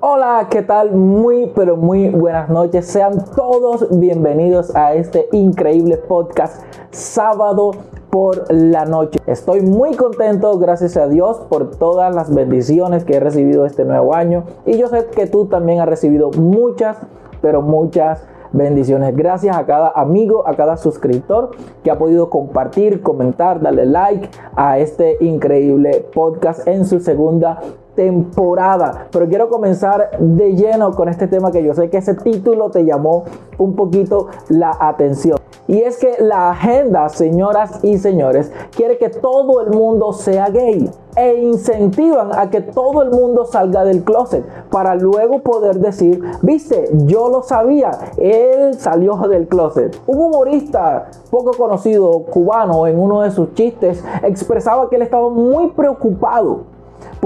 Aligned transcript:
Hola, 0.00 0.48
¿qué 0.50 0.60
tal? 0.60 0.92
Muy, 0.92 1.50
pero 1.56 1.78
muy 1.78 2.10
buenas 2.10 2.50
noches. 2.50 2.84
Sean 2.84 3.24
todos 3.34 3.98
bienvenidos 3.98 4.76
a 4.76 4.92
este 4.92 5.26
increíble 5.32 5.96
podcast 5.96 6.62
sábado 6.90 7.70
por 8.10 8.44
la 8.52 8.84
noche. 8.84 9.18
Estoy 9.26 9.62
muy 9.62 9.96
contento, 9.96 10.58
gracias 10.58 10.98
a 10.98 11.08
Dios, 11.08 11.38
por 11.48 11.70
todas 11.76 12.14
las 12.14 12.32
bendiciones 12.32 13.06
que 13.06 13.14
he 13.14 13.20
recibido 13.20 13.64
este 13.64 13.86
nuevo 13.86 14.14
año. 14.14 14.44
Y 14.66 14.76
yo 14.76 14.88
sé 14.88 15.06
que 15.06 15.26
tú 15.28 15.46
también 15.46 15.80
has 15.80 15.88
recibido 15.88 16.30
muchas, 16.30 16.98
pero 17.40 17.62
muchas 17.62 18.22
bendiciones. 18.52 19.16
Gracias 19.16 19.56
a 19.56 19.64
cada 19.64 19.88
amigo, 19.88 20.46
a 20.46 20.56
cada 20.56 20.76
suscriptor 20.76 21.52
que 21.82 21.90
ha 21.90 21.96
podido 21.96 22.28
compartir, 22.28 23.00
comentar, 23.00 23.62
darle 23.62 23.86
like 23.86 24.28
a 24.56 24.78
este 24.78 25.16
increíble 25.24 26.06
podcast 26.12 26.68
en 26.68 26.84
su 26.84 27.00
segunda 27.00 27.62
temporada. 27.96 29.08
Pero 29.10 29.26
quiero 29.26 29.48
comenzar 29.48 30.10
de 30.20 30.54
lleno 30.54 30.92
con 30.92 31.08
este 31.08 31.26
tema 31.26 31.50
que 31.50 31.64
yo 31.64 31.74
sé 31.74 31.90
que 31.90 31.96
ese 31.96 32.14
título 32.14 32.70
te 32.70 32.84
llamó 32.84 33.24
un 33.58 33.74
poquito 33.74 34.28
la 34.48 34.76
atención. 34.78 35.38
Y 35.68 35.80
es 35.80 35.98
que 35.98 36.16
la 36.20 36.50
agenda, 36.50 37.08
señoras 37.08 37.80
y 37.82 37.98
señores, 37.98 38.52
quiere 38.76 38.98
que 38.98 39.08
todo 39.08 39.62
el 39.62 39.70
mundo 39.70 40.12
sea 40.12 40.48
gay 40.48 40.88
e 41.16 41.34
incentivan 41.42 42.30
a 42.38 42.50
que 42.50 42.60
todo 42.60 43.02
el 43.02 43.10
mundo 43.10 43.46
salga 43.46 43.82
del 43.84 44.04
closet 44.04 44.44
para 44.70 44.94
luego 44.94 45.40
poder 45.40 45.80
decir, 45.80 46.22
viste, 46.42 46.88
yo 47.06 47.28
lo 47.28 47.42
sabía, 47.42 47.90
él 48.18 48.74
salió 48.74 49.16
del 49.28 49.48
closet. 49.48 49.98
Un 50.06 50.18
humorista 50.18 51.08
poco 51.30 51.52
conocido 51.52 52.24
cubano 52.24 52.86
en 52.86 52.98
uno 52.98 53.22
de 53.22 53.30
sus 53.30 53.54
chistes 53.54 54.04
expresaba 54.22 54.88
que 54.88 54.96
él 54.96 55.02
estaba 55.02 55.30
muy 55.30 55.70
preocupado 55.70 56.75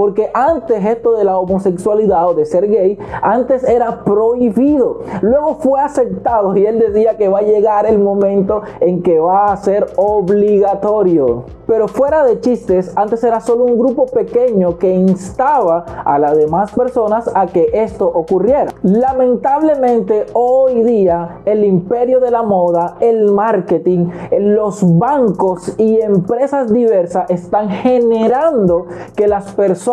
porque 0.01 0.31
antes 0.33 0.83
esto 0.83 1.11
de 1.11 1.23
la 1.23 1.37
homosexualidad 1.37 2.27
o 2.27 2.33
de 2.33 2.43
ser 2.47 2.67
gay, 2.67 2.97
antes 3.21 3.63
era 3.63 4.03
prohibido. 4.03 5.01
Luego 5.21 5.57
fue 5.59 5.79
aceptado 5.79 6.57
y 6.57 6.65
él 6.65 6.79
decía 6.79 7.17
que 7.17 7.27
va 7.27 7.37
a 7.37 7.43
llegar 7.43 7.85
el 7.85 7.99
momento 7.99 8.63
en 8.79 9.03
que 9.03 9.19
va 9.19 9.53
a 9.53 9.57
ser 9.57 9.85
obligatorio. 9.97 11.43
Pero 11.67 11.87
fuera 11.87 12.25
de 12.25 12.39
chistes, 12.39 12.91
antes 12.95 13.23
era 13.23 13.41
solo 13.41 13.63
un 13.63 13.77
grupo 13.77 14.07
pequeño 14.07 14.79
que 14.79 14.91
instaba 14.91 15.85
a 16.03 16.17
las 16.17 16.35
demás 16.35 16.71
personas 16.71 17.29
a 17.35 17.45
que 17.45 17.69
esto 17.71 18.07
ocurriera. 18.07 18.73
Lamentablemente 18.81 20.25
hoy 20.33 20.81
día 20.81 21.41
el 21.45 21.63
imperio 21.63 22.19
de 22.19 22.31
la 22.31 22.41
moda, 22.41 22.97
el 23.01 23.31
marketing, 23.31 24.09
los 24.31 24.81
bancos 24.97 25.75
y 25.77 26.01
empresas 26.01 26.73
diversas 26.73 27.29
están 27.29 27.69
generando 27.69 28.87
que 29.15 29.27
las 29.27 29.51
personas 29.51 29.90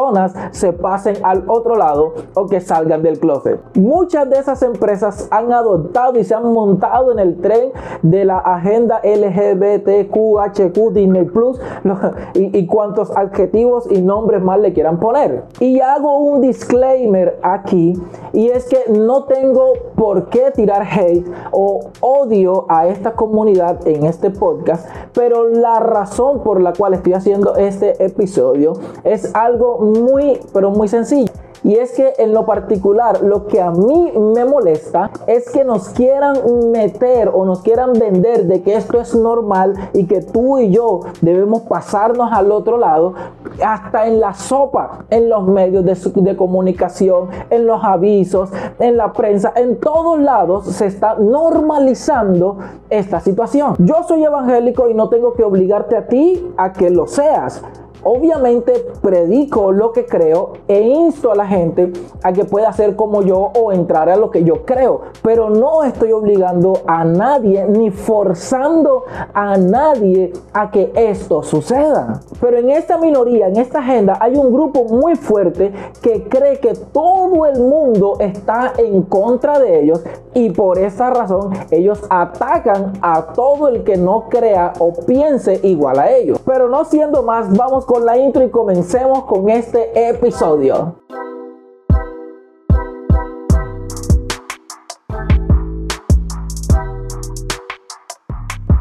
se 0.53 0.73
pasen 0.73 1.17
al 1.23 1.45
otro 1.49 1.77
lado 1.77 2.15
o 2.35 2.47
que 2.47 2.61
salgan 2.61 3.03
del 3.03 3.19
closet. 3.19 3.61
Muchas 3.75 4.29
de 4.31 4.39
esas 4.39 4.63
empresas 4.63 5.29
han 5.31 5.53
adoptado 5.53 6.19
y 6.19 6.25
se 6.25 6.35
han 6.35 6.53
montado 6.53 7.13
en 7.13 7.19
el 7.19 7.41
tren 7.41 7.73
de 8.03 8.25
la 8.25 8.39
agenda 8.39 9.01
LGBTQHQ 9.03 10.93
Disney 10.93 11.25
Plus 11.25 11.61
y, 12.35 12.67
cuantos 12.67 13.17
adjetivos 13.17 13.91
y 13.91 14.03
nombres 14.03 14.43
más 14.43 14.61
le 14.61 14.73
quieran 14.73 14.99
poner. 15.01 15.45
Y 15.61 15.81
hago 15.81 16.19
un 16.19 16.41
disclaimer 16.41 17.39
aquí 17.43 17.95
y 18.33 18.49
es 18.49 18.67
que 18.67 18.91
no 18.91 19.25
tengo 19.25 19.73
por 19.97 20.29
qué 20.29 20.51
tirar 20.51 20.83
hate 20.83 21.27
o 21.51 21.81
odio 22.01 22.67
a 22.69 22.87
esta 22.89 23.13
comunidad 23.13 23.87
en 23.87 24.05
este 24.05 24.31
podcast, 24.31 24.89
pero 25.15 25.49
la 25.49 25.81
razón 25.81 26.43
por 26.43 26.61
la 26.61 26.73
cual 26.73 26.95
estoy 26.95 27.15
haciendo 27.15 27.57
este 27.57 28.05
episodio 28.05 28.75
es 29.05 29.35
algo 29.35 29.79
muy, 29.89 30.41
pero 30.53 30.71
muy 30.71 30.89
sencillo. 30.89 31.33
Y 31.65 31.75
es 31.75 31.93
que 31.93 32.15
en 32.19 32.33
lo 32.33 32.47
particular, 32.47 33.23
lo 33.23 33.47
que 33.47 33.61
a 33.61 33.71
mí 33.71 34.13
me 34.17 34.45
molesta 34.45 35.11
es 35.27 35.51
que 35.51 35.65
nos 35.65 35.89
quieran 35.91 36.37
meter 36.71 37.31
o 37.33 37.45
nos 37.45 37.63
quieran 37.63 37.93
vender 37.95 38.47
de 38.47 38.63
que 38.63 38.77
esto 38.77 39.01
es 39.01 39.15
normal 39.15 39.75
y 39.93 40.07
que 40.07 40.21
tú 40.23 40.59
y 40.59 40.71
yo 40.71 41.01
debemos 41.21 41.63
pasarnos 41.63 42.31
al 42.33 42.53
otro 42.53 42.79
lado, 42.79 43.15
hasta 43.65 44.07
en 44.07 44.21
la 44.21 44.35
sopa, 44.35 45.05
en 45.11 45.29
los 45.29 45.47
medios 45.47 45.85
de, 45.85 46.37
comunicación, 46.37 47.29
en 47.51 47.67
los 47.67 47.83
avisos, 47.83 48.51
en 48.79 48.97
la 48.97 49.13
prensa, 49.13 49.53
en 49.57 49.81
todos 49.81 50.19
lados 50.21 50.67
se 50.67 50.87
está 50.87 51.17
normalizando 51.17 52.59
esta 52.89 53.21
situación. 53.21 53.75
Yo 53.79 53.97
soy 54.07 54.25
evangélico 54.25 54.89
y 54.89 54.95
no 54.95 55.09
tengo 55.09 55.33
que 55.35 55.43
obligarte 55.43 55.97
a 55.97 56.07
ti 56.07 56.53
a 56.57 56.73
que 56.73 56.91
lo 56.91 57.07
seas. 57.07 57.63
Obviamente 58.03 58.87
predico 59.01 59.73
lo 59.73 59.93
que 59.93 60.07
creo 60.07 60.55
e 60.67 60.81
insto 60.81 61.33
a 61.33 61.35
la 61.35 61.47
gente 61.47 61.93
a 62.23 62.33
que 62.33 62.45
pueda 62.45 62.69
hacer 62.69 62.97
como 62.97 63.23
yo 63.23 63.51
o 63.59 63.73
entrar 63.73 64.09
a 64.09 64.17
lo 64.17 64.31
que 64.31 64.45
yo 64.45 64.65
creo, 64.65 65.03
pero 65.23 65.51
no 65.51 65.83
estoy 65.85 66.13
obligando 66.13 66.81
a 66.87 67.05
nadie 67.05 67.67
ni 67.67 67.91
forzando 67.91 69.05
a 69.35 69.57
nadie 69.57 70.33
a 70.53 70.71
que 70.71 70.93
esto 70.95 71.43
suceda. 71.43 72.21
Pero 72.41 72.59
en 72.59 72.71
esta 72.71 72.99
minoría, 72.99 73.49
en 73.49 73.57
esta 73.57 73.81
agenda, 73.81 74.19
hay 74.21 74.37
un 74.37 74.53
grupo 74.53 74.85
muy 74.85 75.17
fuerte 75.17 75.73
que 76.03 76.29
cree 76.29 76.61
que 76.61 76.75
todo 76.75 77.47
el 77.47 77.61
mundo 77.61 78.17
está 78.21 78.73
en 78.79 79.03
contra 79.03 79.59
de 79.59 79.83
ellos 79.83 80.03
y 80.35 80.51
por 80.51 80.79
esa 80.79 81.11
razón 81.11 81.51
ellos 81.71 82.01
atacan 82.11 82.93
a 83.03 83.33
todo 83.33 83.69
el 83.69 83.83
que 83.85 83.97
no 83.97 84.29
crea 84.29 84.73
o 84.79 84.93
piense 84.93 85.61
igual 85.63 85.99
a 85.99 86.11
ellos. 86.11 86.41
Pero 86.45 86.69
no 86.69 86.85
siendo 86.85 87.23
más, 87.23 87.51
vamos 87.57 87.85
con 87.89 88.05
la 88.05 88.19
intro 88.19 88.45
y 88.45 88.51
comencemos 88.51 89.25
con 89.25 89.49
este 89.49 90.11
episodio. 90.11 90.97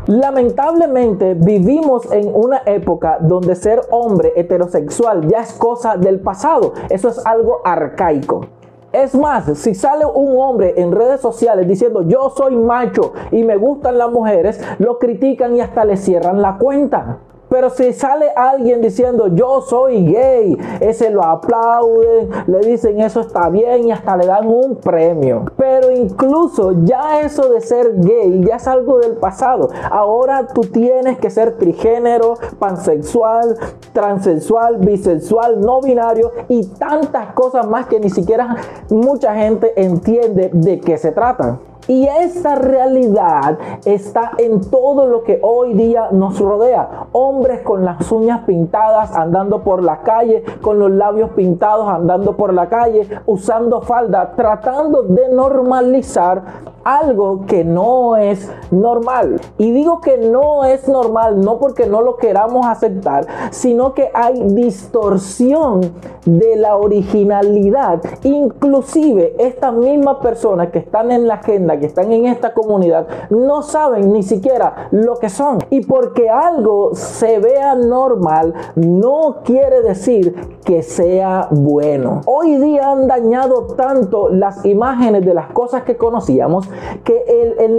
Lamentablemente 0.07 1.35
vivimos 1.35 2.11
en 2.11 2.29
una 2.35 2.63
época 2.65 3.19
donde 3.21 3.55
ser 3.55 3.79
hombre 3.91 4.33
heterosexual 4.35 5.25
ya 5.29 5.39
es 5.39 5.53
cosa 5.53 5.95
del 5.95 6.19
pasado. 6.19 6.73
Eso 6.89 7.07
es 7.07 7.25
algo 7.25 7.61
arcaico. 7.63 8.47
Es 8.91 9.15
más, 9.15 9.57
si 9.57 9.73
sale 9.73 10.05
un 10.05 10.37
hombre 10.37 10.73
en 10.75 10.91
redes 10.91 11.21
sociales 11.21 11.65
diciendo 11.65 12.01
yo 12.01 12.33
soy 12.35 12.57
macho 12.57 13.13
y 13.31 13.45
me 13.45 13.55
gustan 13.55 13.97
las 13.97 14.11
mujeres, 14.11 14.59
lo 14.79 14.99
critican 14.99 15.55
y 15.55 15.61
hasta 15.61 15.85
le 15.85 15.95
cierran 15.95 16.41
la 16.41 16.57
cuenta. 16.57 17.19
Pero 17.49 17.69
si 17.69 17.93
sale 17.93 18.29
alguien 18.35 18.81
diciendo 18.81 19.27
yo 19.27 19.61
soy 19.61 20.05
gay, 20.05 20.57
ese 20.79 21.09
lo 21.09 21.23
aplauden, 21.23 22.29
le 22.47 22.59
dicen 22.59 22.99
eso 23.01 23.21
está 23.21 23.49
bien 23.49 23.87
y 23.87 23.91
hasta 23.91 24.17
le 24.17 24.25
dan 24.25 24.47
un 24.47 24.75
premio. 24.75 25.45
Pero 25.57 25.91
incluso 25.91 26.73
ya 26.83 27.21
eso 27.21 27.49
de 27.49 27.61
ser 27.61 27.99
gay 27.99 28.43
ya 28.45 28.57
es 28.57 28.67
algo 28.67 28.99
del 28.99 29.13
pasado. 29.13 29.69
Ahora 29.89 30.47
tú 30.47 30.61
tienes 30.61 31.17
que 31.19 31.29
ser 31.29 31.57
trigénero, 31.57 32.35
pansexual, 32.59 33.57
transexual, 33.93 34.77
bisexual, 34.77 35.61
no 35.61 35.81
binario 35.81 36.31
y 36.49 36.65
tantas 36.65 37.33
cosas 37.33 37.67
más 37.67 37.87
que 37.87 37.99
ni 37.99 38.09
siquiera 38.09 38.57
mucha 38.89 39.35
gente 39.35 39.73
entiende 39.81 40.49
de 40.53 40.79
qué 40.79 40.97
se 40.97 41.11
trata. 41.11 41.59
Y 41.87 42.07
esa 42.07 42.55
realidad 42.55 43.57
está 43.85 44.31
en 44.37 44.61
todo 44.69 45.07
lo 45.07 45.23
que 45.23 45.39
hoy 45.41 45.73
día 45.73 46.09
nos 46.11 46.39
rodea. 46.39 47.07
Hombres 47.13 47.61
con 47.61 47.85
las 47.85 48.11
uñas 48.11 48.41
pintadas 48.45 49.15
andando 49.15 49.63
por 49.63 49.81
la 49.81 50.01
calle, 50.01 50.43
con 50.61 50.79
los 50.79 50.91
labios 50.91 51.31
pintados 51.31 51.87
andando 51.87 52.35
por 52.35 52.53
la 52.53 52.67
calle, 52.67 53.07
usando 53.25 53.81
falda, 53.81 54.33
tratando 54.35 55.03
de 55.03 55.29
normalizar 55.29 56.43
algo 56.87 57.45
que 57.45 57.65
no 57.65 58.15
es 58.15 58.49
normal. 58.71 59.41
Y 59.57 59.71
digo 59.71 59.99
que 59.99 60.17
no 60.17 60.63
es 60.63 60.87
normal 60.87 61.41
no 61.41 61.59
porque 61.59 61.85
no 61.85 62.01
lo 62.01 62.15
queramos 62.15 62.65
aceptar, 62.65 63.27
sino 63.51 63.93
que 63.93 64.09
hay 64.13 64.41
distorsión 64.53 65.81
de 66.25 66.55
la 66.55 66.77
originalidad. 66.77 68.01
Inclusive 68.23 69.35
estas 69.37 69.73
mismas 69.73 70.17
personas 70.17 70.69
que 70.69 70.79
están 70.79 71.11
en 71.11 71.27
la 71.27 71.35
agenda 71.35 71.77
que 71.77 71.87
están 71.87 72.11
en 72.11 72.25
esta 72.25 72.53
comunidad 72.53 73.07
no 73.29 73.61
saben 73.63 74.13
ni 74.13 74.23
siquiera 74.23 74.87
lo 74.91 75.15
que 75.15 75.29
son. 75.29 75.59
Y 75.69 75.81
porque 75.81 76.29
algo 76.29 76.91
se 76.93 77.39
vea 77.39 77.75
normal 77.75 78.53
no 78.75 79.37
quiere 79.43 79.81
decir 79.81 80.35
que 80.65 80.83
sea 80.83 81.47
bueno. 81.51 82.21
Hoy 82.25 82.57
día 82.57 82.91
han 82.91 83.07
dañado 83.07 83.67
tanto 83.75 84.29
las 84.29 84.65
imágenes 84.65 85.25
de 85.25 85.33
las 85.33 85.47
cosas 85.51 85.83
que 85.83 85.97
conocíamos 85.97 86.69
que 87.03 87.23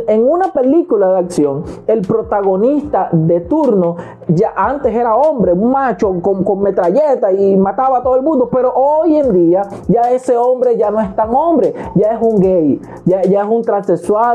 en 0.06 0.29
una 0.29 0.52
película 0.52 1.12
de 1.12 1.19
acción 1.19 1.64
el 1.87 2.02
protagonista 2.02 3.08
de 3.12 3.40
turno 3.40 3.96
ya 4.29 4.52
antes 4.56 4.94
era 4.94 5.14
hombre, 5.14 5.52
un 5.52 5.70
macho 5.70 6.14
con, 6.20 6.44
con 6.44 6.61
metralleta 6.61 7.32
y 7.32 7.56
mataba 7.56 7.99
a 7.99 8.02
todo 8.02 8.17
el 8.17 8.23
mundo, 8.23 8.49
pero 8.50 8.73
hoy 8.75 9.17
en 9.17 9.32
día 9.32 9.62
ya 9.88 10.11
ese 10.11 10.37
hombre 10.37 10.76
ya 10.76 10.91
no 10.91 11.00
es 11.00 11.14
tan 11.17 11.34
hombre, 11.34 11.75
ya 11.94 12.12
es 12.12 12.19
un 12.20 12.41
gay, 12.41 12.81
ya, 13.05 13.23
ya 13.23 13.43
es 13.43 13.49
un 13.49 13.62
trans 13.62 13.88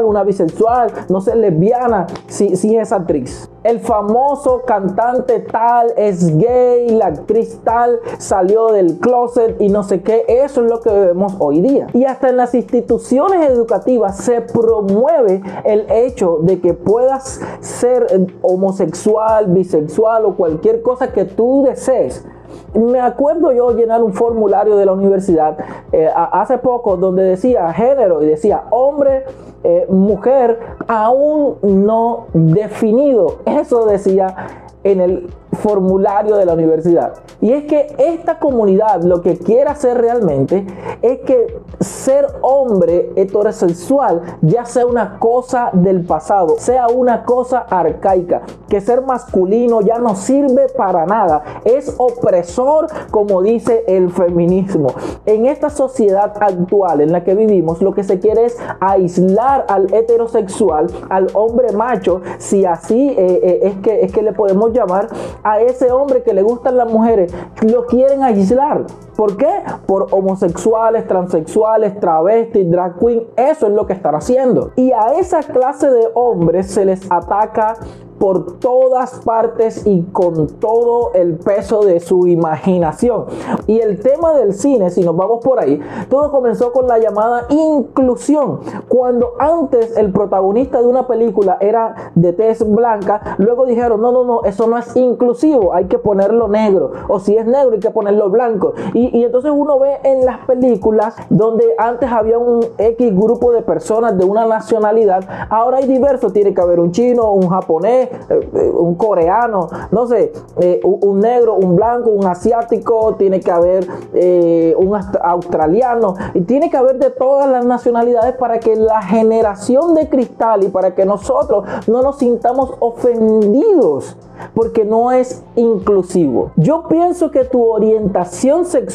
una 0.03 0.23
bisexual, 0.23 0.91
no 1.09 1.21
sé, 1.21 1.35
lesbiana, 1.35 2.07
si, 2.27 2.55
si 2.55 2.75
es 2.75 2.91
actriz. 2.91 3.42
El 3.63 3.79
famoso 3.79 4.63
cantante 4.65 5.39
tal 5.39 5.93
es 5.95 6.37
gay, 6.37 6.89
la 6.89 7.07
actriz 7.07 7.59
tal 7.63 7.99
salió 8.17 8.67
del 8.67 8.99
closet 8.99 9.59
y 9.61 9.69
no 9.69 9.83
sé 9.83 10.01
qué. 10.01 10.25
Eso 10.27 10.63
es 10.63 10.69
lo 10.69 10.81
que 10.81 10.89
vemos 10.89 11.35
hoy 11.39 11.61
día. 11.61 11.87
Y 11.93 12.05
hasta 12.05 12.29
en 12.29 12.37
las 12.37 12.53
instituciones 12.53 13.49
educativas 13.49 14.17
se 14.17 14.41
promueve 14.41 15.41
el 15.63 15.89
hecho 15.89 16.39
de 16.41 16.59
que 16.59 16.73
puedas 16.73 17.39
ser 17.61 18.07
homosexual, 18.41 19.47
bisexual 19.47 20.25
o 20.25 20.35
cualquier 20.35 20.81
cosa 20.81 21.13
que 21.13 21.25
tú 21.25 21.63
desees 21.65 22.25
me 22.73 22.99
acuerdo 22.99 23.51
yo 23.51 23.71
llenar 23.71 24.01
un 24.03 24.13
formulario 24.13 24.75
de 24.77 24.85
la 24.85 24.93
universidad 24.93 25.57
eh, 25.91 26.09
hace 26.13 26.57
poco 26.57 26.97
donde 26.97 27.23
decía 27.23 27.71
género 27.73 28.23
y 28.23 28.25
decía 28.25 28.63
hombre, 28.69 29.23
eh, 29.63 29.85
mujer, 29.89 30.59
aún 30.87 31.57
no 31.61 32.25
definido. 32.33 33.37
Eso 33.45 33.85
decía 33.85 34.35
en 34.83 35.01
el 35.01 35.29
formulario 35.53 36.37
de 36.37 36.45
la 36.45 36.53
universidad. 36.53 37.13
Y 37.41 37.51
es 37.51 37.65
que 37.65 37.93
esta 37.97 38.39
comunidad 38.39 39.03
lo 39.03 39.21
que 39.21 39.37
quiere 39.37 39.69
hacer 39.69 39.97
realmente 39.97 40.65
es 41.01 41.19
que 41.19 41.59
ser 41.79 42.27
hombre 42.41 43.11
heterosexual 43.15 44.37
ya 44.41 44.65
sea 44.65 44.85
una 44.85 45.19
cosa 45.19 45.69
del 45.73 46.05
pasado, 46.05 46.55
sea 46.57 46.87
una 46.87 47.23
cosa 47.23 47.59
arcaica, 47.59 48.41
que 48.69 48.81
ser 48.81 49.01
masculino 49.01 49.81
ya 49.81 49.99
no 49.99 50.15
sirve 50.15 50.67
para 50.75 51.05
nada, 51.05 51.43
es 51.65 51.93
opresor 51.97 52.87
como 53.11 53.41
dice 53.41 53.83
el 53.87 54.11
feminismo. 54.11 54.87
En 55.25 55.45
esta 55.45 55.69
sociedad 55.69 56.33
actual 56.39 57.01
en 57.01 57.11
la 57.11 57.23
que 57.23 57.35
vivimos, 57.35 57.81
lo 57.81 57.93
que 57.93 58.03
se 58.03 58.19
quiere 58.19 58.45
es 58.45 58.57
aislar 58.79 59.65
al 59.67 59.93
heterosexual, 59.93 60.87
al 61.09 61.27
hombre 61.33 61.71
macho, 61.73 62.21
si 62.37 62.65
así 62.65 63.09
eh, 63.09 63.39
eh, 63.43 63.59
es, 63.63 63.75
que, 63.77 64.01
es 64.01 64.11
que 64.11 64.21
le 64.21 64.33
podemos 64.33 64.71
llamar, 64.71 65.07
a 65.43 65.61
ese 65.61 65.91
hombre 65.91 66.23
que 66.23 66.33
le 66.33 66.41
gustan 66.41 66.77
las 66.77 66.89
mujeres, 66.89 67.33
lo 67.61 67.85
quieren 67.85 68.23
aislar. 68.23 68.85
¿Por 69.15 69.37
qué? 69.37 69.61
Por 69.85 70.07
homosexuales, 70.11 71.07
transexuales, 71.07 71.99
travestis, 71.99 72.69
drag 72.69 72.97
queen. 72.99 73.27
Eso 73.35 73.67
es 73.67 73.73
lo 73.73 73.85
que 73.85 73.93
están 73.93 74.15
haciendo. 74.15 74.71
Y 74.75 74.91
a 74.91 75.13
esa 75.19 75.41
clase 75.41 75.89
de 75.89 76.07
hombres 76.13 76.71
se 76.71 76.85
les 76.85 77.11
ataca 77.11 77.75
por 78.23 78.59
todas 78.59 79.19
partes 79.25 79.85
y 79.85 80.03
con 80.03 80.47
todo 80.47 81.11
el 81.13 81.35
peso 81.35 81.81
de 81.81 81.99
su 81.99 82.27
imaginación. 82.27 83.25
Y 83.67 83.79
el 83.79 83.99
tema 83.99 84.33
del 84.33 84.53
cine, 84.53 84.89
si 84.91 85.01
nos 85.01 85.15
vamos 85.15 85.43
por 85.43 85.59
ahí, 85.59 85.81
todo 86.09 86.31
comenzó 86.31 86.71
con 86.71 86.87
la 86.87 86.99
llamada 86.99 87.47
inclusión. 87.49 88.61
Cuando 88.87 89.33
antes 89.39 89.97
el 89.97 90.13
protagonista 90.13 90.81
de 90.81 90.87
una 90.87 91.05
película 91.05 91.57
era 91.59 92.13
de 92.15 92.31
tez 92.31 92.65
blanca, 92.65 93.35
luego 93.39 93.65
dijeron, 93.65 94.01
no, 94.01 94.13
no, 94.13 94.23
no, 94.23 94.43
eso 94.43 94.67
no 94.67 94.77
es 94.77 94.95
inclusivo, 94.95 95.73
hay 95.73 95.85
que 95.85 95.99
ponerlo 95.99 96.47
negro. 96.47 96.91
O 97.09 97.19
si 97.19 97.35
es 97.35 97.45
negro, 97.45 97.73
hay 97.73 97.79
que 97.79 97.91
ponerlo 97.91 98.29
blanco. 98.29 98.73
Y 99.11 99.23
entonces 99.23 99.51
uno 99.53 99.79
ve 99.79 99.99
en 100.03 100.25
las 100.25 100.45
películas 100.45 101.15
donde 101.29 101.65
antes 101.77 102.11
había 102.11 102.37
un 102.37 102.65
X 102.77 103.15
grupo 103.15 103.51
de 103.51 103.61
personas 103.61 104.17
de 104.17 104.25
una 104.25 104.45
nacionalidad, 104.45 105.23
ahora 105.49 105.77
hay 105.77 105.87
diversos, 105.87 106.33
tiene 106.33 106.53
que 106.53 106.61
haber 106.61 106.79
un 106.79 106.91
chino, 106.91 107.31
un 107.31 107.49
japonés, 107.49 108.09
eh, 108.29 108.71
un 108.73 108.95
coreano, 108.95 109.67
no 109.91 110.07
sé, 110.07 110.31
eh, 110.59 110.79
un 110.83 111.19
negro, 111.19 111.55
un 111.55 111.75
blanco, 111.75 112.09
un 112.09 112.25
asiático, 112.25 113.15
tiene 113.15 113.39
que 113.39 113.51
haber 113.51 113.87
eh, 114.13 114.75
un 114.77 114.95
australiano, 114.95 116.15
y 116.33 116.41
tiene 116.41 116.69
que 116.69 116.77
haber 116.77 116.99
de 116.99 117.09
todas 117.09 117.49
las 117.49 117.65
nacionalidades 117.65 118.35
para 118.35 118.59
que 118.59 118.75
la 118.75 119.01
generación 119.01 119.93
de 119.93 120.09
cristal 120.09 120.63
y 120.63 120.69
para 120.69 120.93
que 120.95 121.05
nosotros 121.05 121.65
no 121.87 122.01
nos 122.01 122.17
sintamos 122.17 122.73
ofendidos 122.79 124.15
porque 124.53 124.83
no 124.83 125.11
es 125.11 125.43
inclusivo. 125.55 126.51
Yo 126.55 126.87
pienso 126.87 127.31
que 127.31 127.45
tu 127.45 127.63
orientación 127.69 128.65
sexual 128.65 128.92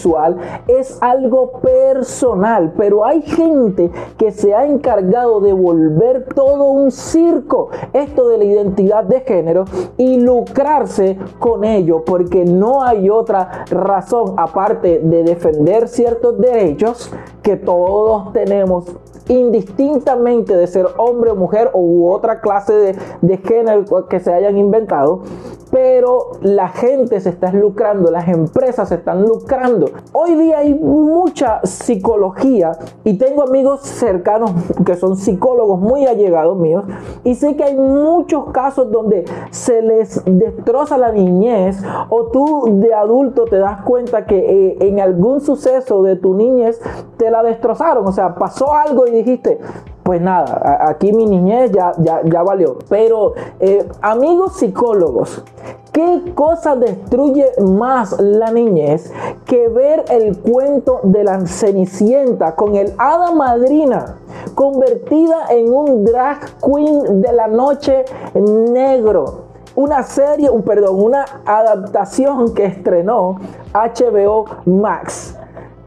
es 0.67 0.99
algo 1.01 1.53
personal, 1.61 2.73
pero 2.77 3.05
hay 3.05 3.23
gente 3.23 3.91
que 4.17 4.31
se 4.31 4.55
ha 4.55 4.67
encargado 4.67 5.41
de 5.41 5.53
volver 5.53 6.27
todo 6.35 6.65
un 6.65 6.91
circo 6.91 7.71
esto 7.93 8.29
de 8.29 8.39
la 8.39 8.45
identidad 8.45 9.05
de 9.05 9.21
género 9.21 9.65
y 9.97 10.21
lucrarse 10.21 11.19
con 11.39 11.65
ello, 11.65 12.05
porque 12.05 12.45
no 12.45 12.83
hay 12.83 13.11
otra 13.11 13.65
razón 13.71 14.35
aparte 14.37 15.01
de 15.01 15.25
defender 15.25 15.89
ciertos 15.89 16.39
derechos 16.39 17.13
que 17.43 17.57
todos 17.57 18.33
tenemos 18.33 18.85
indistintamente 19.29 20.57
de 20.57 20.67
ser 20.67 20.87
hombre 20.97 21.31
o 21.31 21.37
mujer 21.37 21.71
u 21.75 22.09
otra 22.11 22.41
clase 22.41 22.73
de, 22.73 22.97
de 23.21 23.37
género 23.39 24.09
que 24.09 24.21
se 24.21 24.33
hayan 24.33 24.57
inventado, 24.57 25.23
pero 25.71 26.33
la 26.41 26.69
gente 26.69 27.21
se 27.21 27.31
está 27.31 27.53
lucrando, 27.53 28.11
las 28.11 28.29
empresas 28.29 28.89
se 28.89 28.97
están 28.97 29.23
lucrando. 29.23 29.91
Hoy 30.13 30.35
día 30.35 30.59
hay 30.59 30.75
mucha 30.75 31.61
psicología 31.65 32.73
y 33.05 33.19
tengo 33.19 33.43
amigos 33.43 33.81
cercanos 33.83 34.53
que 34.85 34.97
son 34.97 35.17
psicólogos 35.17 35.81
muy 35.81 36.07
allegados 36.07 36.57
míos 36.57 36.85
y 37.25 37.35
sé 37.35 37.57
que 37.57 37.65
hay 37.65 37.77
muchos 37.77 38.51
casos 38.53 38.91
donde 38.91 39.25
se 39.51 39.83
les 39.83 40.23
destroza 40.25 40.99
la 40.99 41.13
niñez 41.13 41.83
o 42.09 42.27
tú 42.27 42.65
de 42.81 42.95
adulto 42.95 43.45
te 43.45 43.59
das 43.59 43.83
cuenta 43.83 44.27
que 44.27 44.39
eh, 44.39 44.77
en 44.81 45.01
algún 45.01 45.41
suceso 45.41 46.03
de 46.03 46.17
tu 46.17 46.35
niñez 46.35 46.81
te 47.17 47.31
la 47.31 47.43
destrozaron, 47.43 48.07
o 48.07 48.13
sea, 48.13 48.35
pasó 48.35 48.73
algo 48.75 49.07
y 49.07 49.11
dijiste, 49.11 49.59
pues 50.09 50.23
nada, 50.23 50.87
aquí 50.89 51.13
mi 51.13 51.27
niñez 51.27 51.71
ya, 51.71 51.93
ya, 51.99 52.23
ya 52.25 52.43
valió. 52.43 52.79
Pero 52.89 53.35
eh, 53.61 53.87
amigos 54.01 54.57
psicólogos, 54.57 55.45
¿qué 55.93 56.33
cosa 56.35 56.77
destruye 56.77 57.45
más 57.61 58.19
la 58.19 58.51
niñez 58.51 59.13
que 59.45 59.69
ver 59.69 60.07
el 60.09 60.39
cuento 60.39 61.01
de 61.03 61.25
la 61.25 61.47
Cenicienta 61.47 62.55
con 62.57 62.75
el 62.77 62.95
hada 62.97 63.33
madrina 63.33 64.17
convertida 64.55 65.45
en 65.51 65.75
un 65.75 66.05
drag 66.07 66.39
queen 66.59 67.21
de 67.21 67.33
la 67.35 67.47
noche 67.47 68.07
negro? 68.33 69.49
una 69.75 70.03
serie, 70.03 70.51
perdón, 70.67 71.01
una 71.01 71.25
adaptación 71.45 72.53
que 72.53 72.65
estrenó 72.65 73.39
HBO 73.73 74.47
Max. 74.65 75.37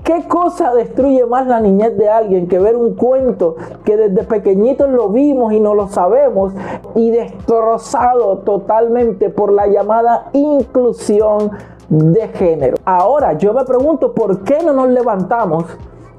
¿Qué 0.03 0.27
cosa 0.27 0.73
destruye 0.73 1.25
más 1.25 1.45
la 1.45 1.59
niñez 1.59 1.95
de 1.95 2.09
alguien 2.09 2.47
que 2.47 2.57
ver 2.57 2.75
un 2.75 2.95
cuento 2.95 3.55
que 3.85 3.97
desde 3.97 4.23
pequeñitos 4.23 4.89
lo 4.89 5.09
vimos 5.09 5.53
y 5.53 5.59
no 5.59 5.75
lo 5.75 5.89
sabemos 5.89 6.53
y 6.95 7.11
destrozado 7.11 8.39
totalmente 8.39 9.29
por 9.29 9.51
la 9.51 9.67
llamada 9.67 10.29
inclusión 10.33 11.51
de 11.87 12.27
género? 12.29 12.77
Ahora 12.83 13.33
yo 13.33 13.53
me 13.53 13.63
pregunto 13.63 14.13
por 14.13 14.43
qué 14.43 14.63
no 14.63 14.73
nos 14.73 14.89
levantamos 14.89 15.65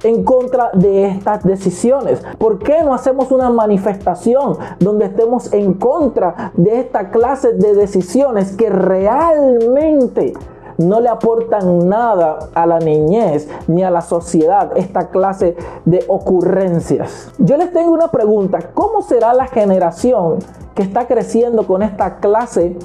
en 0.05 0.25
contra 0.25 0.71
de 0.73 1.07
estas 1.07 1.45
decisiones? 1.45 2.23
¿Por 2.39 2.59
qué 2.59 2.83
no 2.83 2.95
hacemos 2.95 3.31
una 3.31 3.51
manifestación 3.51 4.57
donde 4.79 5.07
estemos 5.07 5.53
en 5.53 5.75
contra 5.75 6.53
de 6.55 6.81
esta 6.81 7.11
clase 7.11 7.53
de 7.53 7.75
decisiones 7.75 8.57
que 8.57 8.69
realmente 8.69 10.35
no 10.83 11.01
le 11.01 11.09
aportan 11.09 11.89
nada 11.89 12.51
a 12.55 12.67
la 12.67 12.79
niñez 12.79 13.49
ni 13.69 13.83
a 13.83 13.91
la 13.91 14.01
sociedad 14.01 14.73
esta 14.77 15.09
clase 15.09 15.57
de 15.85 16.05
ocurrencias. 16.09 17.33
Yo 17.39 17.57
les 17.57 17.73
tengo 17.73 17.93
una 17.93 18.09
pregunta, 18.09 18.59
¿cómo 18.75 19.03
será 19.03 19.35
la 19.35 19.47
generación 19.47 20.39
que 20.75 20.83
está 20.83 21.07
creciendo 21.07 21.67
con 21.67 21.83
esta 21.83 22.17
clase 22.19 22.77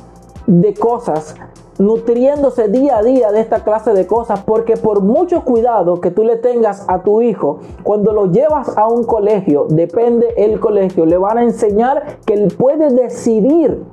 de 0.45 0.73
cosas 0.73 1.35
nutriéndose 1.79 2.69
día 2.69 2.97
a 2.97 3.03
día 3.03 3.31
de 3.31 3.39
esta 3.39 3.63
clase 3.63 3.93
de 3.93 4.07
cosas, 4.07 4.41
porque 4.43 4.77
por 4.77 5.01
mucho 5.01 5.43
cuidado 5.43 6.01
que 6.01 6.11
tú 6.11 6.23
le 6.23 6.37
tengas 6.37 6.85
a 6.87 7.03
tu 7.03 7.21
hijo, 7.21 7.59
cuando 7.83 8.13
lo 8.13 8.31
llevas 8.31 8.75
a 8.77 8.87
un 8.87 9.03
colegio, 9.03 9.67
depende 9.69 10.33
el 10.37 10.59
colegio, 10.59 11.05
le 11.05 11.17
van 11.17 11.37
a 11.37 11.43
enseñar 11.43 12.17
que 12.25 12.33
él 12.33 12.53
puede 12.57 12.89
decidir 12.89 13.83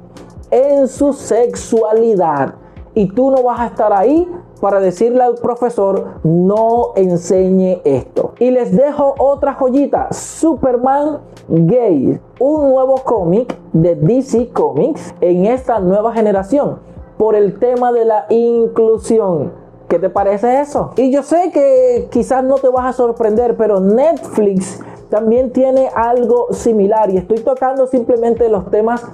en 0.50 0.88
su 0.88 1.12
sexualidad 1.12 2.54
y 2.94 3.08
tú 3.08 3.30
no 3.30 3.42
vas 3.42 3.60
a 3.60 3.66
estar 3.66 3.92
ahí 3.92 4.28
para 4.60 4.80
decirle 4.80 5.22
al 5.22 5.34
profesor 5.34 6.20
no 6.22 6.92
enseñe 6.96 7.80
esto. 7.84 8.32
Y 8.38 8.50
les 8.50 8.74
dejo 8.74 9.14
otra 9.18 9.54
joyita, 9.54 10.08
Superman 10.12 11.18
Gay, 11.48 12.20
un 12.38 12.70
nuevo 12.70 12.96
cómic 13.04 13.56
de 13.72 13.94
DC 13.94 14.50
Comics 14.52 15.14
en 15.20 15.46
esta 15.46 15.80
nueva 15.80 16.12
generación 16.12 16.78
por 17.18 17.34
el 17.34 17.58
tema 17.58 17.92
de 17.92 18.04
la 18.04 18.26
inclusión. 18.30 19.52
¿Qué 19.88 19.98
te 19.98 20.08
parece 20.08 20.60
eso? 20.60 20.92
Y 20.96 21.12
yo 21.12 21.22
sé 21.22 21.50
que 21.52 22.08
quizás 22.10 22.42
no 22.42 22.54
te 22.56 22.68
vas 22.68 22.86
a 22.86 22.92
sorprender, 22.92 23.56
pero 23.56 23.80
Netflix 23.80 24.80
también 25.10 25.52
tiene 25.52 25.90
algo 25.94 26.48
similar 26.52 27.10
y 27.10 27.18
estoy 27.18 27.40
tocando 27.40 27.86
simplemente 27.86 28.48
los 28.48 28.70
temas 28.70 29.04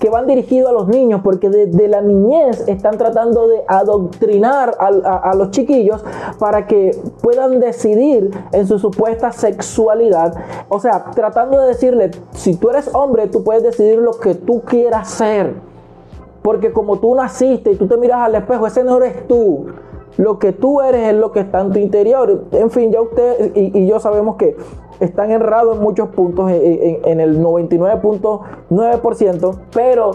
que 0.00 0.08
van 0.08 0.26
dirigidos 0.26 0.70
a 0.70 0.72
los 0.72 0.88
niños, 0.88 1.20
porque 1.22 1.50
desde 1.50 1.86
la 1.86 2.00
niñez 2.00 2.66
están 2.66 2.96
tratando 2.96 3.46
de 3.46 3.62
adoctrinar 3.68 4.74
a, 4.80 5.34
los 5.34 5.50
chiquillos 5.50 6.02
para 6.38 6.66
que 6.66 6.98
puedan 7.22 7.60
decidir 7.60 8.30
en 8.52 8.66
su 8.66 8.78
supuesta 8.78 9.30
sexualidad. 9.30 10.34
O 10.70 10.80
sea, 10.80 11.04
tratando 11.14 11.60
de 11.60 11.68
decirle, 11.68 12.10
si 12.32 12.56
tú 12.56 12.70
eres 12.70 12.90
hombre, 12.94 13.28
tú 13.28 13.44
puedes 13.44 13.62
decidir 13.62 13.98
lo 13.98 14.18
que 14.18 14.34
tú 14.34 14.62
quieras 14.62 15.10
ser. 15.10 15.54
Porque 16.40 16.72
como 16.72 16.98
tú 16.98 17.14
naciste 17.14 17.72
y 17.72 17.76
tú 17.76 17.86
te 17.86 17.98
miras 17.98 18.20
al 18.20 18.34
espejo, 18.34 18.66
ese 18.66 18.82
no 18.82 18.96
eres 18.96 19.28
tú. 19.28 19.66
Lo 20.16 20.38
que 20.38 20.52
tú 20.52 20.80
eres 20.80 21.08
es 21.08 21.14
lo 21.14 21.30
que 21.30 21.40
está 21.40 21.60
en 21.60 21.72
tu 21.72 21.78
interior. 21.78 22.44
En 22.52 22.70
fin, 22.70 22.90
ya 22.90 23.02
usted 23.02 23.54
y, 23.54 23.86
yo 23.86 24.00
sabemos 24.00 24.36
que 24.36 24.56
están 25.00 25.30
errados 25.30 25.76
en 25.76 25.82
muchos 25.82 26.08
puntos, 26.10 26.50
en, 26.50 27.20
el 27.20 27.42
99.9%, 27.42 29.58
pero 29.72 30.10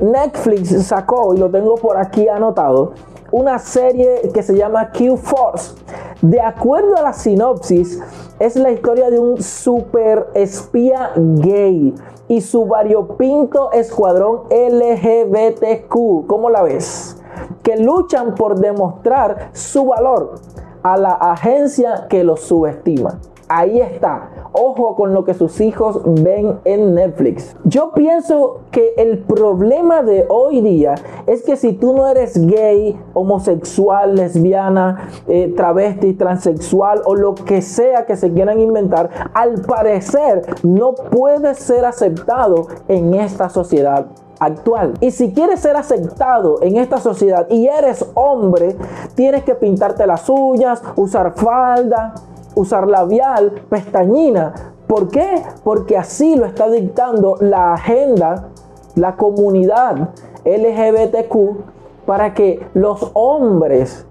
Netflix 0.00 0.86
sacó, 0.86 1.34
y 1.34 1.38
lo 1.38 1.50
tengo 1.50 1.74
por 1.76 1.98
aquí 1.98 2.28
anotado, 2.28 2.92
una 3.30 3.58
serie 3.58 4.30
que 4.32 4.42
se 4.42 4.56
llama 4.56 4.90
Q-Force. 4.90 5.74
De 6.22 6.40
acuerdo 6.40 6.96
a 6.96 7.02
la 7.02 7.12
sinopsis, 7.12 8.00
es 8.38 8.56
la 8.56 8.70
historia 8.70 9.10
de 9.10 9.18
un 9.18 9.42
super 9.42 10.28
espía 10.34 11.10
gay 11.16 11.92
y 12.28 12.40
su 12.40 12.64
variopinto 12.64 13.72
escuadrón 13.72 14.44
LGBTQ. 14.50 16.26
¿Cómo 16.26 16.48
la 16.50 16.62
ves? 16.62 17.18
Que 17.62 17.76
luchan 17.76 18.34
por 18.34 18.58
demostrar 18.58 19.50
su 19.52 19.84
valor 19.86 20.36
a 20.82 20.96
la 20.96 21.12
agencia 21.12 22.06
que 22.08 22.24
los 22.24 22.40
subestima. 22.40 23.20
Ahí 23.48 23.80
está. 23.80 24.30
Ojo 24.52 24.94
con 24.96 25.12
lo 25.12 25.24
que 25.24 25.34
sus 25.34 25.60
hijos 25.60 26.00
ven 26.04 26.60
en 26.64 26.94
Netflix. 26.94 27.56
Yo 27.64 27.92
pienso 27.92 28.60
que 28.70 28.94
el 28.96 29.18
problema 29.18 30.02
de 30.02 30.26
hoy 30.28 30.60
día 30.60 30.94
es 31.26 31.42
que 31.42 31.56
si 31.56 31.72
tú 31.72 31.94
no 31.94 32.08
eres 32.08 32.38
gay, 32.46 32.98
homosexual, 33.12 34.14
lesbiana, 34.14 35.08
eh, 35.28 35.52
travesti, 35.56 36.14
transexual 36.14 37.02
o 37.04 37.14
lo 37.14 37.34
que 37.34 37.62
sea 37.62 38.06
que 38.06 38.16
se 38.16 38.32
quieran 38.32 38.60
inventar, 38.60 39.10
al 39.34 39.60
parecer 39.62 40.42
no 40.62 40.94
puedes 40.94 41.58
ser 41.58 41.84
aceptado 41.84 42.66
en 42.88 43.14
esta 43.14 43.48
sociedad 43.48 44.06
actual. 44.38 44.94
Y 45.00 45.10
si 45.10 45.32
quieres 45.32 45.60
ser 45.60 45.76
aceptado 45.76 46.62
en 46.62 46.76
esta 46.76 46.98
sociedad 46.98 47.46
y 47.50 47.66
eres 47.66 48.04
hombre, 48.14 48.76
tienes 49.14 49.44
que 49.44 49.54
pintarte 49.54 50.06
las 50.06 50.28
uñas, 50.28 50.82
usar 50.96 51.34
falda, 51.34 52.14
usar 52.54 52.88
labial, 52.88 53.62
pestañina. 53.68 54.54
¿Por 54.86 55.08
qué? 55.08 55.42
Porque 55.62 55.96
así 55.96 56.36
lo 56.36 56.46
está 56.46 56.68
dictando 56.68 57.36
la 57.40 57.74
agenda, 57.74 58.48
la 58.94 59.16
comunidad 59.16 60.10
LGBTQ, 60.44 62.06
para 62.06 62.34
que 62.34 62.66
los 62.74 63.10
hombres 63.14 64.06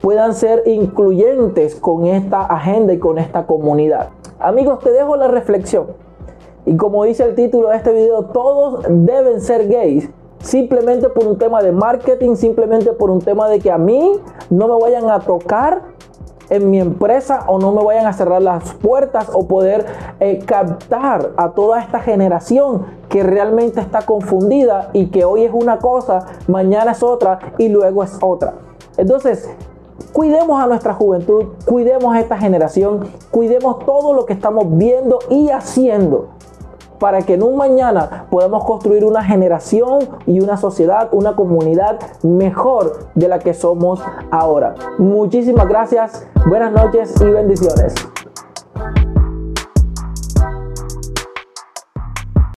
puedan 0.00 0.34
ser 0.34 0.62
incluyentes 0.66 1.74
con 1.74 2.06
esta 2.06 2.42
agenda 2.42 2.92
y 2.92 2.98
con 2.98 3.18
esta 3.18 3.46
comunidad. 3.46 4.10
Amigos, 4.38 4.78
te 4.80 4.90
dejo 4.90 5.16
la 5.16 5.28
reflexión. 5.28 5.86
Y 6.66 6.76
como 6.76 7.04
dice 7.04 7.24
el 7.24 7.34
título 7.34 7.70
de 7.70 7.76
este 7.76 7.92
video, 7.92 8.24
todos 8.26 8.84
deben 8.88 9.40
ser 9.40 9.68
gays. 9.68 10.10
Simplemente 10.40 11.08
por 11.08 11.26
un 11.26 11.36
tema 11.36 11.62
de 11.62 11.72
marketing, 11.72 12.36
simplemente 12.36 12.92
por 12.92 13.10
un 13.10 13.20
tema 13.20 13.48
de 13.48 13.58
que 13.58 13.72
a 13.72 13.78
mí 13.78 14.12
no 14.50 14.68
me 14.68 14.78
vayan 14.78 15.10
a 15.10 15.18
tocar 15.18 15.82
en 16.50 16.70
mi 16.70 16.80
empresa 16.80 17.44
o 17.46 17.58
no 17.58 17.72
me 17.72 17.84
vayan 17.84 18.06
a 18.06 18.12
cerrar 18.12 18.42
las 18.42 18.74
puertas 18.74 19.30
o 19.32 19.46
poder 19.46 19.86
eh, 20.20 20.38
captar 20.44 21.32
a 21.36 21.50
toda 21.50 21.80
esta 21.80 22.00
generación 22.00 22.86
que 23.08 23.22
realmente 23.22 23.80
está 23.80 24.02
confundida 24.02 24.90
y 24.92 25.06
que 25.06 25.24
hoy 25.24 25.44
es 25.44 25.52
una 25.52 25.78
cosa, 25.78 26.26
mañana 26.46 26.92
es 26.92 27.02
otra 27.02 27.38
y 27.58 27.68
luego 27.68 28.02
es 28.02 28.18
otra. 28.20 28.54
Entonces, 28.96 29.48
cuidemos 30.12 30.60
a 30.62 30.66
nuestra 30.66 30.94
juventud, 30.94 31.46
cuidemos 31.64 32.14
a 32.14 32.20
esta 32.20 32.38
generación, 32.38 33.08
cuidemos 33.30 33.78
todo 33.84 34.12
lo 34.14 34.26
que 34.26 34.32
estamos 34.32 34.66
viendo 34.76 35.18
y 35.30 35.50
haciendo 35.50 36.37
para 36.98 37.22
que 37.22 37.34
en 37.34 37.42
un 37.42 37.56
mañana 37.56 38.26
podamos 38.30 38.64
construir 38.64 39.04
una 39.04 39.24
generación 39.24 40.00
y 40.26 40.40
una 40.40 40.56
sociedad, 40.56 41.08
una 41.12 41.36
comunidad 41.36 41.98
mejor 42.22 43.10
de 43.14 43.28
la 43.28 43.38
que 43.38 43.54
somos 43.54 44.00
ahora. 44.30 44.74
Muchísimas 44.98 45.68
gracias, 45.68 46.26
buenas 46.46 46.72
noches 46.72 47.14
y 47.20 47.24
bendiciones. 47.24 47.94